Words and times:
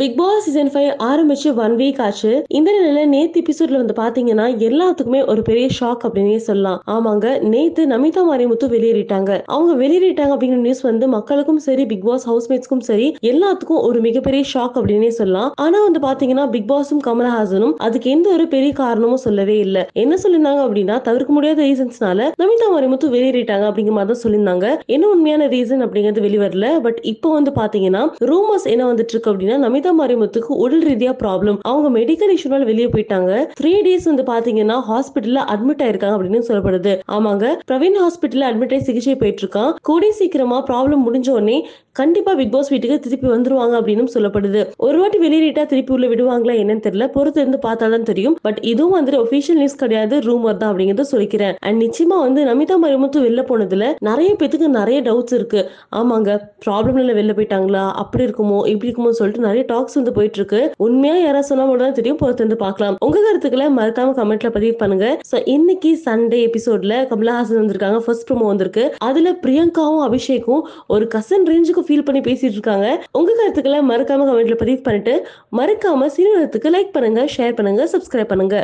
Bigg 0.00 0.14
Boss 0.18 0.44
season 0.44 0.70
five 0.72 0.90
ஆரம்பிச்சு 1.08 1.48
one 1.62 1.74
week 1.80 1.98
ஆச்சு. 2.04 2.30
இந்த 2.58 2.68
நிலையில 2.76 3.00
நேத்து 3.14 3.40
எபிசோட்ல 3.40 3.80
வந்து 3.80 3.94
பாத்தீங்கன்னா 3.98 4.46
எல்லாத்துக்குமே 4.68 5.20
ஒரு 5.32 5.42
பெரிய 5.48 5.66
ஷாக் 5.78 6.04
அப்படின்னே 6.06 6.38
சொல்லலாம். 6.46 6.78
ஆமாங்க 6.94 7.26
நேத்து 7.52 7.82
நமிதா 7.90 8.22
மாரிமுத்து 8.28 8.66
வெளியேறிட்டாங்க. 8.74 9.30
அவங்க 9.54 9.72
வெளியேறிட்டாங்க 9.82 10.32
அப்படிங்கிற 10.34 10.60
நியூஸ் 10.66 10.80
வந்து 10.88 11.08
மக்களுக்கும் 11.16 11.58
சரி 11.66 11.84
பிக் 11.90 12.06
பாஸ் 12.06 12.24
ஹவுஸ்மேட்ஸ்க்கும் 12.30 12.84
சரி 12.88 13.08
எல்லாத்துக்கும் 13.32 13.82
ஒரு 13.88 14.00
மிகப்பெரிய 14.06 14.44
ஷாக் 14.52 14.78
அப்படின்னே 14.80 15.10
சொல்லலாம். 15.18 15.50
ஆனா 15.66 15.80
வந்து 15.88 16.02
பாத்தீங்கன்னா 16.06 16.46
பிக் 16.54 16.70
பாஸும் 16.72 17.02
கமலஹாசனும் 17.08 17.74
அதுக்கு 17.88 18.10
எந்த 18.10 18.30
ஒரு 18.36 18.46
பெரிய 18.54 18.72
காரணமும் 18.82 19.22
சொல்லவே 19.26 19.58
இல்லை. 19.66 19.84
என்ன 20.04 20.18
சொல்லியிருந்தாங்க 20.24 20.62
அப்படின்னா 20.68 20.98
தவிர்க்க 21.10 21.38
முடியாத 21.38 21.62
ரீசன்ஸ்னால 21.68 22.30
நமிதா 22.44 22.70
மாரிமுத்து 22.76 23.12
வெளியேறிட்டாங்க 23.16 23.66
அப்படிங்கிற 23.70 23.96
மாதிரி 23.98 24.12
தான் 24.14 24.22
சொல்லியிருந்தாங்க. 24.24 24.66
என்ன 24.96 25.04
உண்மையான 25.16 25.50
ரீசன் 25.56 25.84
அப்படிங்கிறது 25.88 26.26
வெளிவரல. 26.28 26.72
பட் 26.88 27.00
இப்போ 27.14 27.28
வந்து 27.38 27.54
பாத்தீங்கன்னா 27.60 28.04
ரூமர்ஸ் 28.32 28.68
என்ன 28.74 28.90
வந்துட்டு 28.92 29.16
இருக்கு 29.16 29.32
அப்படின்னா 29.34 29.80
நமிதா 29.82 29.92
மரியமத்துக்கு 30.00 30.56
உடல் 30.64 30.82
ரீதியா 30.82 31.12
ப்ராப்ளம் 31.22 31.56
அவங்க 31.62 31.88
மெடிக்கல் 31.98 32.32
இஷ்யூனால 32.34 32.64
வெளியே 32.64 32.86
போயிட்டாங்க. 32.86 33.30
த்ரீ 33.60 33.70
டேஸ் 33.86 34.04
வந்து 34.04 34.22
பாத்தீங்கன்னா 34.22 34.76
ஹாஸ்பிட்டல்ல 34.90 35.40
அட்மிட் 35.54 35.82
ஆயிருக்காங்க 35.86 36.16
அப்படின்னு 36.16 36.42
சொல்லப்படுது. 36.48 36.92
ஆமாங்க. 37.12 37.44
பிரவீன் 37.70 37.96
ஹாஸ்பிட்டல்ல 38.02 38.46
அட்மிட் 38.50 38.74
ஆகி 38.74 38.82
சிகிச்சை 38.82 39.14
போயிட்டு 39.16 39.42
இருக்கான் 39.42 39.72
கூடிய 39.82 40.12
சீக்கிரமா 40.12 40.58
ப்ராப்ளம் 40.66 41.02
முடிஞ்ச 41.06 41.30
உடனே 41.30 41.56
கண்டிப்பா 41.92 42.34
பிக் 42.34 42.52
பாஸ் 42.52 42.70
வீட்டுக்கு 42.70 42.98
திருப்பி 42.98 43.28
வந்துருவாங்க 43.28 43.74
அப்படின்னு 43.78 44.04
சொல்லப்படுது. 44.14 44.60
ஒரு 44.76 44.98
வாட்டி 45.00 45.18
வெளியேறிட்டா 45.18 45.64
திருப்பி 45.66 45.92
உள்ள 45.92 46.06
விடுவாங்களா 46.06 46.54
என்னன்னு 46.60 46.84
தெரியல. 46.86 47.06
பொறுத்து 47.08 47.40
இருந்து 47.40 47.58
பார்த்தாதான் 47.62 48.08
தெரியும். 48.10 48.36
பட் 48.42 48.58
இதுவும் 48.62 48.96
வந்துட்டு 48.98 49.20
ஒபிஷியல் 49.24 49.60
நியூஸ் 49.62 49.76
கிடையாது. 49.76 50.18
ரூமர் 50.18 50.56
தான் 50.56 50.72
அப்படிங்கறத 50.72 51.04
சொல்லிக்கிறேன். 51.12 51.56
அண்ட் 51.58 51.82
நிச்சயமா 51.82 52.18
வந்து 52.18 52.44
நமிதா 52.44 52.78
மரியமுத்து 52.84 53.20
வெளில 53.26 53.44
போனதுல 53.50 53.90
நிறைய 54.00 54.36
பேத்துக்கு 54.38 54.72
நிறைய 54.78 55.02
டவுட்ஸ் 55.02 55.36
இருக்கு. 55.40 55.62
ஆமாங்க. 55.96 56.30
ப்ராப்ளம்ல 56.66 57.18
வெளில 57.20 57.34
போயிட்டாங்களா? 57.40 57.84
அப்படி 58.04 58.24
இருக்குமோ? 58.24 58.60
இப்படி 58.68 58.92
இருக்குமோ 58.92 59.10
சொல்லிட்டு 59.20 59.46
நிறைய 59.46 59.64
டாக்ஸ் 59.72 59.98
வந்து 59.98 60.14
போயிட்டு 60.18 60.40
இருக்கு 60.40 60.60
உண்மையா 60.86 61.16
யாராவது 61.20 61.48
சொன்னா 61.50 61.66
மட்டும் 61.70 61.98
தெரியும் 61.98 62.20
பொறுத்து 62.22 62.46
வந்து 62.46 62.58
பார்க்கலாம். 62.64 62.96
உங்க 63.06 63.18
கருத்துக்களை 63.26 63.66
மறக்காம 63.78 64.14
கமெண்ட்ல 64.20 64.50
பதிவு 64.56 64.74
பண்ணுங்க. 64.82 65.06
சோ 65.30 65.38
இன்னைக்கு 65.54 65.92
சண்டே 66.06 66.40
எபிசோட்ல 66.48 66.94
கமலஹாசன் 67.12 67.60
வந்திருக்காங்க. 67.62 68.00
ஃபர்ஸ்ட் 68.06 68.26
ப்ரோமோ 68.28 68.48
வந்திருக்கு. 68.52 68.84
அதுல 69.08 69.32
பிரியங்காவும் 69.44 70.04
அபிஷேக்கும் 70.08 70.62
ஒரு 70.94 71.06
கசன் 71.16 71.46
ரேஞ்சுக்கு 71.52 71.86
ஃபீல் 71.88 72.06
பண்ணி 72.08 72.22
பேசிட்டு 72.28 72.56
இருக்காங்க. 72.58 72.88
உங்க 73.20 73.30
கருத்துக்களை 73.40 73.80
மறக்காம 73.92 74.26
கமெண்ட்ல 74.30 74.58
பதிவு 74.64 74.80
பண்ணிட்டு 74.88 75.16
மறக்காம 75.60 76.10
சீனியரத்துக்கு 76.16 76.74
லைக் 76.76 76.94
பண்ணுங்க 76.98 77.22
ஷேர் 77.36 77.58
பண்ணுங்க 77.60 77.84
சப்ஸ்கிரைப் 77.94 78.32
பண்ணுங்க. 78.34 78.58